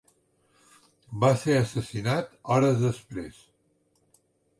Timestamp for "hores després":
2.55-3.45